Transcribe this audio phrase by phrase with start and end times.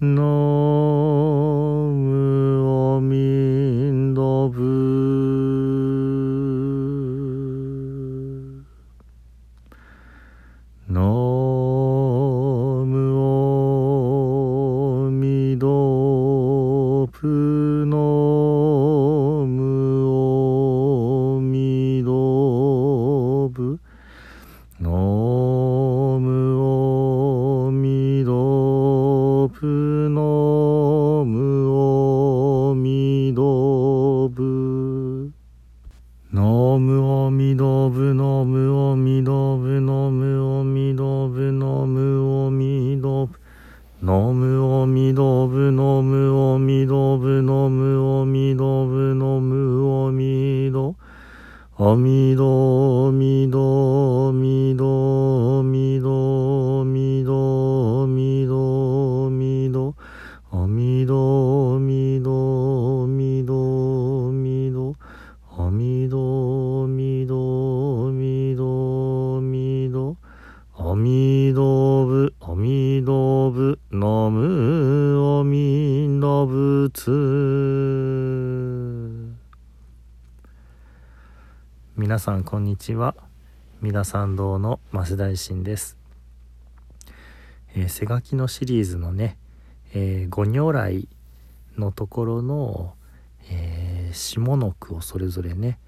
[0.00, 0.57] の
[82.18, 83.14] 皆さんこんにちは。
[83.80, 85.96] 皆さん堂の増大臣です、
[87.76, 89.38] えー、背書きのシリーズのね、
[89.94, 91.08] えー、如来
[91.76, 92.96] のところの、
[93.48, 95.78] えー、下の句をそれぞれね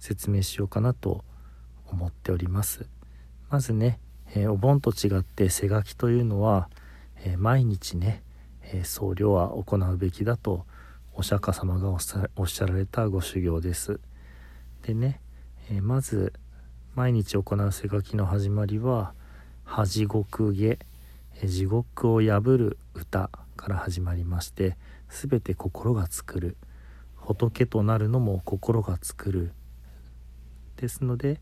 [0.00, 1.24] 説明しようかなと
[1.86, 2.88] 思っております。
[3.48, 4.00] まずね、
[4.34, 6.68] えー、お盆と違って背書きというのは、
[7.24, 8.24] えー、毎日ね、
[8.72, 10.66] え僧侶は行うべきだと
[11.14, 14.00] お釈迦様がおっしゃられたご修行です。
[14.82, 15.20] でね、
[15.68, 16.32] えまず
[16.94, 19.14] 毎日行う背書きの始まりは
[19.64, 20.78] 「恥獄下」
[21.44, 24.76] 地獄を破る歌から始まりまして
[25.08, 26.56] 全て心が作る。
[27.16, 29.52] 仏となるのも心が作る。
[30.76, 31.40] ですので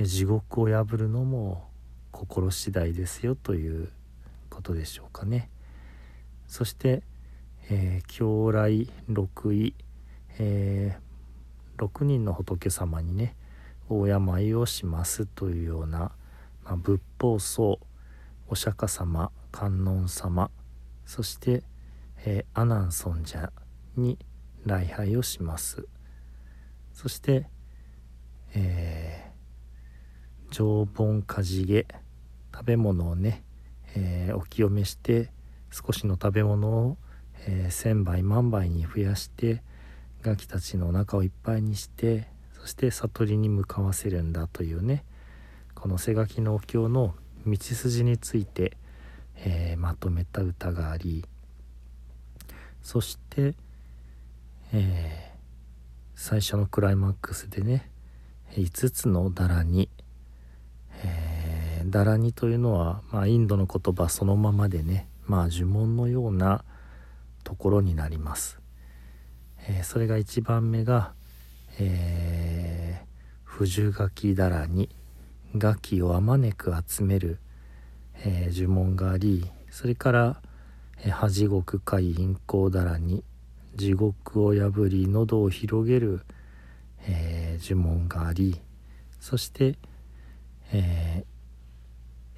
[0.00, 1.68] 地獄を破るのも
[2.10, 3.90] 心次第ですよという
[4.48, 5.50] ことでしょうかね。
[6.48, 7.02] そして、
[7.68, 9.74] えー、狂来六位、
[10.38, 13.36] えー、6人の仏様にね
[13.88, 16.12] 大病をしますというような、
[16.64, 17.78] まあ、仏法僧
[18.48, 20.50] お釈迦様観音様
[21.04, 21.62] そして、
[22.24, 23.52] えー、阿南尊者
[23.96, 24.18] に
[24.64, 25.86] 礼拝をします。
[26.94, 27.48] そして、
[28.54, 31.86] えー、常盆かじげ
[32.54, 33.42] 食べ物をね、
[33.94, 35.32] えー、お清めして
[35.70, 36.96] 少しの食べ物を、
[37.46, 39.62] えー、千倍万倍に増やして
[40.22, 42.28] ガキたちのお腹をいっぱいにして
[42.62, 45.04] そして悟りに向かわせるんだというね
[45.74, 47.12] この背書きのお経の
[47.44, 48.76] 道筋について、
[49.34, 51.24] えー、まとめた歌があり
[52.80, 53.56] そして、
[54.72, 55.38] えー、
[56.14, 57.90] 最初のクライマックスでね
[58.52, 59.88] 5つのダラに、
[61.02, 66.64] えー、ダラにというのは、まあ、インドの言葉そのままでねまあ呪文のような
[67.42, 68.60] ところになります、
[69.66, 71.14] えー、それが1番目が、
[71.78, 73.06] えー、
[73.44, 74.88] 不樹垣だらに
[75.56, 77.38] ガキをあまねく集める、
[78.24, 80.42] えー、呪文がありそれから
[81.10, 83.24] 「恥獄海陰行だらに
[83.74, 86.20] 地獄を破り喉を広げる、
[87.06, 88.60] えー、呪文があり
[89.18, 89.76] そして、
[90.72, 91.24] え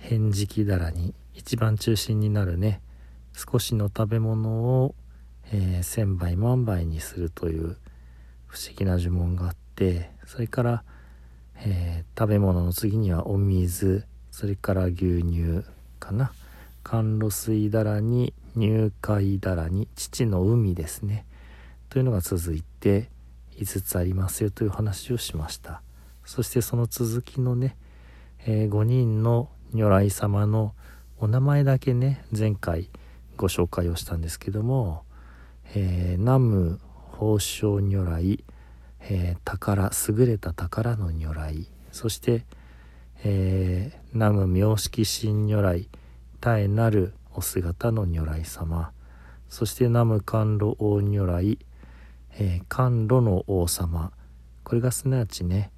[0.00, 2.80] ー、返事きだらに一番中心になるね
[3.34, 4.50] 少しの食べ物
[4.82, 4.94] を、
[5.52, 7.76] えー、千倍万倍にするという
[8.54, 10.84] 不思議な呪文があってそれから、
[11.56, 15.64] えー、食べ物の次にはお水それから牛乳
[15.98, 16.32] かな。
[16.84, 21.26] 甘露水だらに入海だらに父の海ですね。
[21.88, 23.10] というのが続いて
[23.58, 25.82] 5つありますよという話をしました。
[26.24, 27.76] そしてその続きのね、
[28.46, 30.74] えー、5人の如来様の
[31.18, 32.88] お名前だけね前回
[33.36, 35.02] ご紹介をしたんですけども、
[35.74, 36.80] えー、南無
[37.24, 38.44] 宝生如来、
[39.00, 42.44] えー、宝優れた宝の如来そして、
[43.24, 45.88] えー、南無妙識神如来
[46.42, 48.92] 絶えなるお姿の如来様
[49.48, 51.58] そして南無甘露王如来、
[52.32, 54.12] えー、甘露の王様。
[54.64, 55.70] これがすなわちね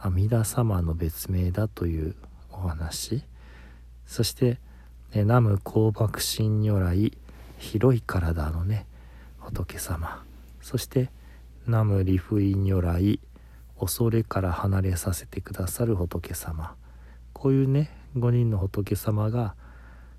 [0.00, 2.14] 阿弥陀様の別名だという
[2.52, 3.24] お話。
[4.06, 4.58] そして、
[5.12, 7.18] えー、南無香爆神如来
[7.58, 8.86] 広い体のね
[9.40, 10.22] 仏様。
[10.64, 11.10] そして
[11.66, 13.20] 南無理不意如来
[13.78, 16.74] 恐れから離れさせてくださる仏様。
[17.34, 19.56] こういうね5人の仏様が、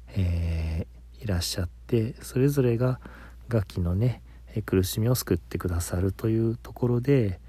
[0.09, 2.99] えー、いらっしゃってそれぞれが
[3.47, 4.21] 楽器のね
[4.67, 7.39] 苦しみを救ってくださるというところで、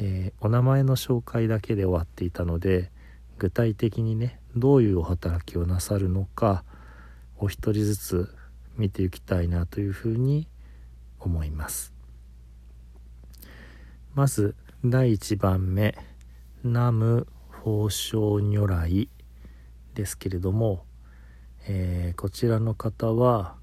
[0.00, 2.90] えー、お名前の紹介だけで終わっていたので
[3.38, 6.64] 具体的にねどういうお働きをなさるのか
[7.36, 8.34] お一人ずつ
[8.76, 10.48] 見ていきたいなというふうに
[11.20, 12.01] 思います。
[14.14, 14.54] まず
[14.84, 15.96] 第1番目
[16.62, 19.08] 南無宝生如来
[19.94, 20.84] ですけれども、
[21.66, 23.54] えー、こちらの方は、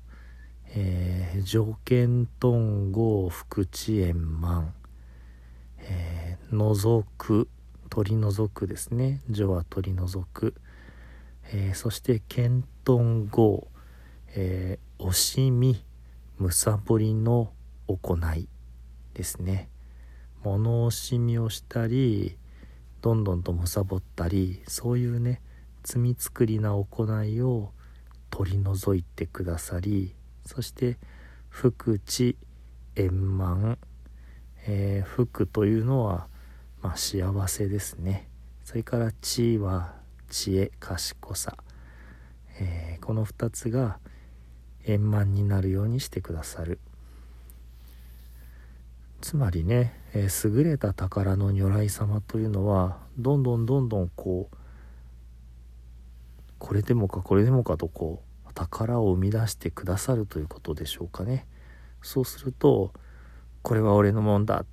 [0.74, 4.74] えー、条件頓合福知円満、
[5.81, 7.48] えー、除く
[7.92, 9.22] 取り除くですね。
[9.30, 10.56] 除は取り除く、
[11.51, 13.68] えー、そして検頓合、
[14.30, 15.86] えー、惜しみ
[16.40, 17.54] むさぼりの
[17.88, 18.48] 行い
[19.13, 19.69] ですね。
[20.50, 22.38] 物惜しみをしたり
[23.01, 25.42] どんどんとむさぼったりそういうね
[25.84, 27.72] 罪作りな行いを
[28.31, 30.16] 取り除いてくださり
[30.46, 30.98] そして
[31.50, 32.36] 福知
[32.96, 33.78] 円満、
[34.66, 36.28] えー、福というのは、
[36.81, 38.28] まあ、幸せですね。
[38.63, 39.96] それから知は
[40.30, 41.57] 知恵賢さ、
[42.60, 44.00] えー、この2つが
[44.86, 46.80] 円満になるようにしてくださる。
[49.21, 54.56] つまりね、えー、優れた宝の如来様というのはどんどんどんどんこう
[56.57, 61.48] これでもかこれでもかとこう宝を生み出してくださるということでしょうかね。
[62.01, 62.94] そうすると
[63.62, 64.66] これは俺のもんだ。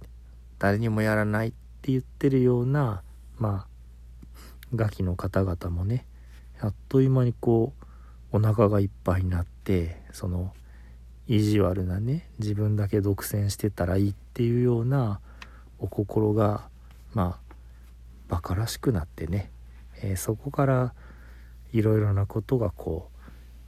[0.59, 1.51] 誰にもやらないっ
[1.83, 3.03] て言ってるような
[3.39, 3.77] まあ
[4.75, 6.07] ガキの方々もね
[6.61, 7.75] あっという間にこ
[8.33, 10.53] うお腹がいっぱいになってその
[11.29, 15.21] 意地悪なね自分だけ独占してたらいいっていうような
[15.79, 16.69] お心が
[17.15, 17.55] まあ
[18.29, 19.51] 馬鹿らしくなってね、
[20.03, 20.95] えー、そこから
[21.73, 23.11] いろいろなことがこ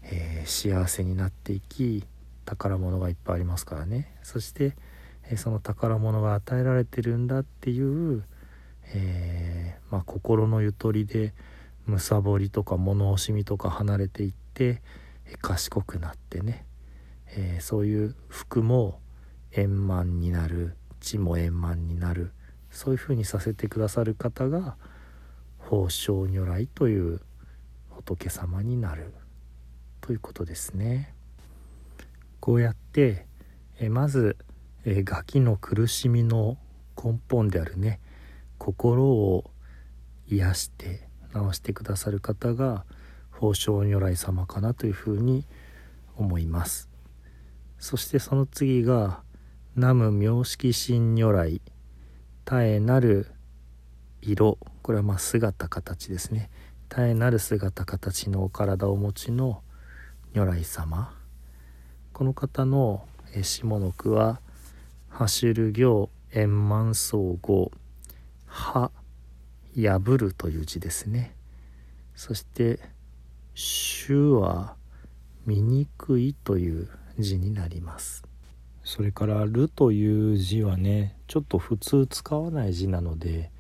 [0.03, 2.05] う、えー、幸せになっていき
[2.45, 4.17] 宝物がいっぱいありますからね。
[4.23, 4.75] そして、
[5.25, 8.25] えー、その宝物が与えられてるんだっていう、
[8.95, 11.35] えまあ、心のゆとりで
[11.87, 14.83] むさぼりとか物惜しみとか離れていって、
[15.27, 16.65] え賢くなってね
[17.37, 19.01] えー、そういう服も
[19.53, 22.33] 円満になる地も円満になる
[22.71, 24.77] そういうふうにさせてくださる方が
[25.63, 27.21] 宝生如来という
[27.91, 29.13] 仏様になる
[30.01, 31.15] ということですね。
[32.41, 33.27] こうやって、
[33.79, 34.37] えまず、
[34.85, 36.57] えガキの苦しみの
[36.97, 38.01] 根本であるね
[38.57, 39.51] 心を
[40.29, 42.85] 癒して治してくださる方が
[43.33, 45.45] 宝生如来様かなというふうに
[46.17, 46.88] 思います。
[47.79, 49.23] そしてその次が
[49.77, 51.63] 南無妙識心如来
[52.45, 53.27] 絶えなる
[54.23, 54.59] 色。
[54.83, 56.51] これはまあ姿形ですね。
[56.89, 59.63] 絶えなる姿形のお体をお持ちの
[60.33, 61.15] 如来様。
[62.13, 63.07] この方の
[63.43, 64.41] 下の句は
[65.09, 67.71] 「はしる行円満総合」
[68.47, 68.91] 「は」
[69.77, 71.37] 「破る」という字ですね。
[72.17, 72.81] そして
[73.55, 74.75] 「主は
[75.47, 76.89] 醜い」という
[77.19, 78.25] 字になります。
[78.85, 83.51] それから「る」という字はねちょっと普通使わない字なので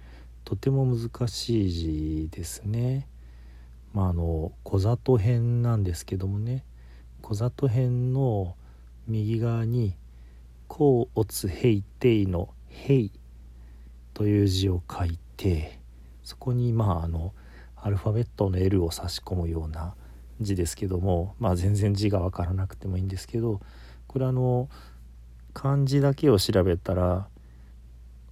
[0.44, 3.06] とても難しい字ですね。
[3.92, 6.64] まああの小里編なんですけどもね
[7.20, 8.56] 小里編の
[9.06, 9.96] 右側に
[10.68, 13.10] 「甲乙平定」の「平」
[14.14, 15.78] という字を書いて
[16.22, 17.34] そこにまああの
[17.76, 19.94] アルファベットの L を差し込むような
[20.40, 23.60] 字ですけどもまあ全然字が分からなくてもいいんですけど
[24.06, 24.68] これあの
[25.52, 27.28] 漢字だけを調べたら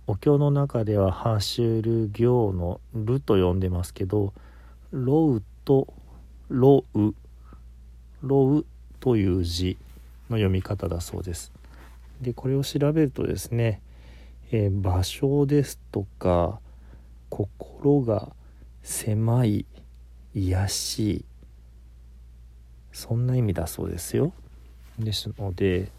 [0.06, 4.32] お経の中では「ハシュル行」の「ル」と呼んでますけど
[4.92, 5.92] 「ロウ」と
[6.48, 7.14] 「ロウ」
[8.22, 8.66] 「ロウ」
[9.00, 9.76] という字
[10.30, 11.52] の読み方だそうです。
[12.20, 13.80] でこれを調べるとですね、
[14.50, 16.60] えー、場所ですとか
[17.28, 18.32] 心が
[18.82, 19.66] 狭い
[20.34, 21.24] 癒しい
[22.96, 24.32] そんな意味だそうですよ
[24.98, 25.92] ですので、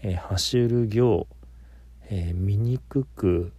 [0.00, 1.26] えー、走る行、
[2.08, 3.52] えー、醜く、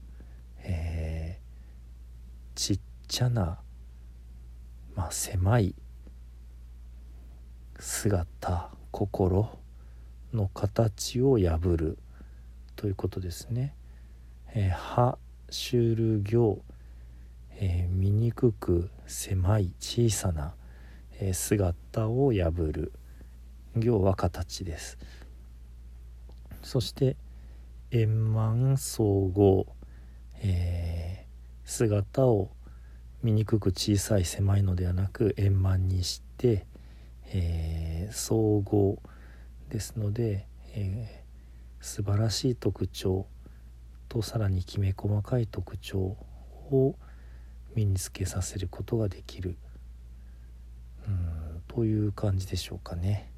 [0.64, 3.60] えー、ちっちゃな、
[4.96, 5.76] まあ、狭い
[7.78, 9.60] 姿心
[10.34, 12.00] の形を破る
[12.76, 13.76] ということですね。
[14.56, 15.20] えー、は
[15.52, 16.64] シュル行、
[17.60, 20.56] えー、醜く狭い小さな
[21.34, 22.92] 姿を破る。
[23.76, 24.98] 行は形です。
[26.62, 27.16] そして
[27.92, 29.66] 円満総合、
[30.42, 32.52] えー、姿を
[33.24, 36.66] 醜く小さい狭いのではなく円満にして、
[37.28, 39.02] えー、総合
[39.70, 43.28] ですので、えー、素晴らしい特徴
[44.10, 46.96] とさらにきめ細かい特徴を
[47.76, 49.58] 身につけさせることができる。
[51.74, 53.32] という感じでしょうかね。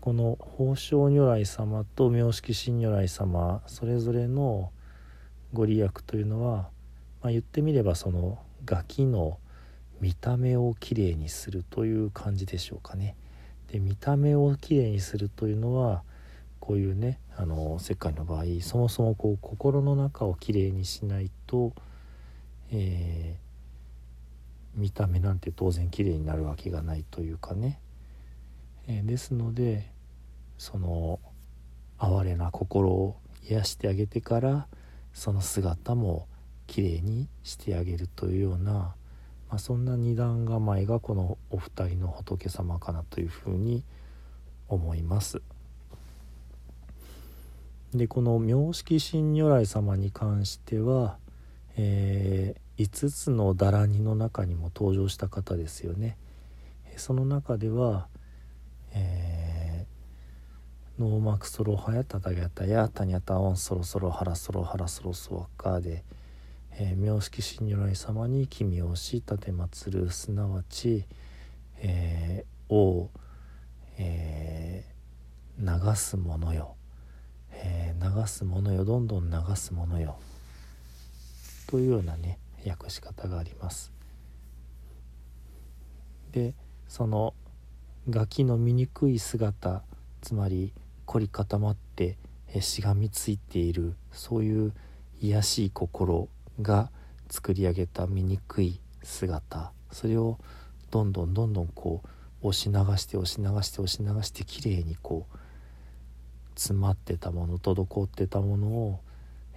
[0.00, 4.70] この宝生如来様と妙識真如来様それぞれの
[5.52, 6.70] ご利益というのは、
[7.22, 9.38] まあ、言ってみればそのガキの
[10.00, 13.14] 見た目をきれいにするという感じでしょうかね。
[13.70, 16.02] で見た目をきれいにするというのは
[16.58, 21.72] こういうねあの世界の場合そもそもこう心の中をきれいにしないと、
[22.72, 23.47] えー、
[24.78, 27.80] 見た目なんて当然きれいになるわけがないというかね、
[28.86, 29.90] えー、ですので
[30.56, 31.20] その
[31.98, 33.16] 哀れな心を
[33.48, 34.66] 癒してあげてから
[35.12, 36.26] その姿も
[36.66, 38.94] きれいにしてあげるというような
[39.48, 43.82] まあ、そんな二段構えがこのお二人の仏様かなというふうに
[44.68, 45.40] 思います。
[47.94, 51.16] でこの妙識真如来様に関しては、
[51.78, 56.16] えー、5つのだらにの中にも登場した方ですよね。
[56.96, 58.08] その中では、
[58.92, 66.04] えー、ノーマクソロハヤタタギャタヤタニャタオンソロソロハラソロハラソロソワッカーで、
[66.72, 71.04] えー、妙識真如来様に君をし立て祀るすなわち、
[71.78, 73.10] えー、を、
[73.96, 76.76] えー、流すものよ、
[77.52, 80.18] えー、流すものよどんどん流すものよ
[81.66, 83.92] というようなね訳し方があります。
[86.32, 86.54] で
[86.88, 87.34] その
[88.08, 89.82] ガキの醜い姿
[90.20, 90.72] つまり
[91.04, 92.16] 凝り固まって
[92.60, 94.72] しがみついているそういう
[95.20, 96.28] 卑しい心
[96.60, 96.90] が
[97.28, 100.38] 作り上げた醜い姿それを
[100.90, 102.02] どんどんどんどんこ
[102.42, 105.38] う押し流して押し流して押し流してきれいにこう
[106.54, 109.00] 詰まってたもの滞ってたものを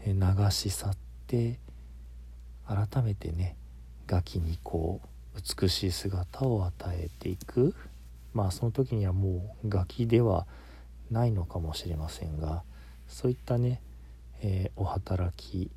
[0.06, 1.60] 流し去って
[2.68, 3.56] 改めてね
[4.08, 7.76] ガキにこう美しい姿を与えていく。
[8.34, 10.48] まあその時にはもうガキでは
[11.10, 12.64] ないのかもしれませんが
[13.08, 13.82] そういったね、
[14.42, 15.70] えー、お働き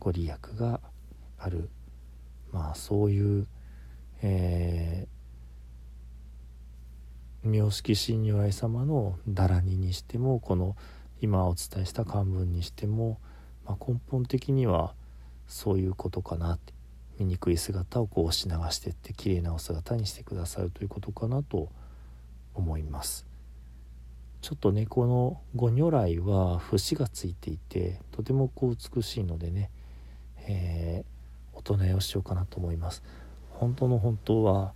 [0.00, 0.80] ご利益が
[1.38, 1.68] ある。
[2.52, 3.46] まあそういう、
[4.22, 10.76] えー、妙識真如来様のだらににしてもこの
[11.20, 13.18] 今お伝えした漢文にしても、
[13.64, 14.94] まあ、根本的には
[15.46, 16.72] そういうことかなって
[17.18, 21.68] 醜い姿をこう押し流してって綺麗なお姿にしてくださるということかなと
[22.54, 23.26] 思います。
[24.42, 29.70] ちょっとねこの五如来は節がついていてとてもこう美しいのでね
[30.48, 33.02] えー、お唱えをしようかなと思います
[33.50, 34.72] 本当の本当は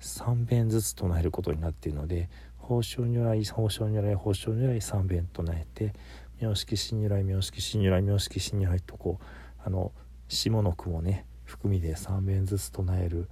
[0.00, 2.28] 3遍ずつ唱えることになっているので
[2.62, 5.92] 宝生如来宝生如来宝生如来3遍唱えて
[6.40, 9.24] 妙識真如来妙識真如来妙識真如来とこう
[9.64, 9.92] あの
[10.30, 13.28] 下の句もね含みで3遍ずつ唱える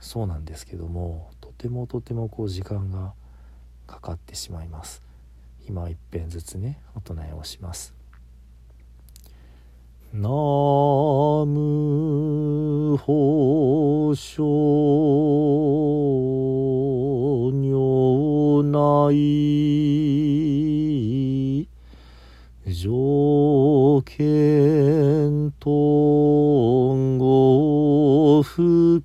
[0.00, 3.12] そうなんですけどもとてもとてもこう時間が
[3.86, 5.02] かかってしまいます。
[5.70, 7.94] 今一遍ずつねお唱えをします
[10.12, 10.28] ナ
[11.46, 14.42] ム法書
[17.52, 19.14] 如来
[22.66, 25.70] 条件と
[27.18, 29.02] ご福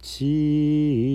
[0.00, 1.05] 知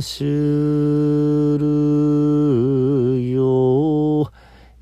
[0.00, 1.66] はしゅる
[3.32, 4.32] よ。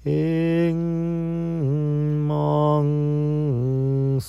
[0.05, 0.79] 円
[2.29, 4.21] 満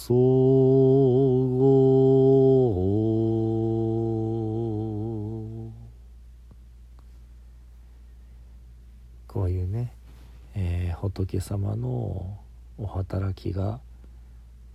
[11.12, 12.40] 仏様の
[12.80, 13.80] お働きが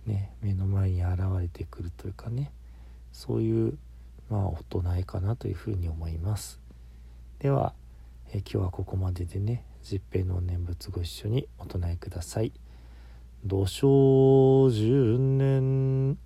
[0.05, 2.53] ね目の前に現れてくるというかね
[3.11, 3.77] そういう
[4.29, 6.59] まあ大人いかなというふうに思います。
[7.39, 7.73] では、
[8.31, 12.51] え今日はここまででね十平の念仏ご一緒にお唱えください
[13.45, 16.17] 「土生十年」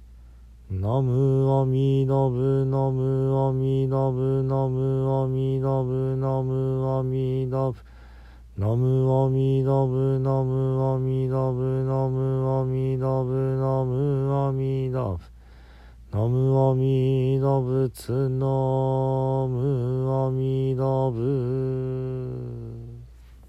[0.72, 7.84] ナムアミナブナムアミナブナムアミナブナムアミナブ
[8.56, 15.39] ナムアミナブナムアミナブナムアミナブナムアミナブ
[16.12, 22.59] 南無阿弥陀仏南無阿弥陀仏。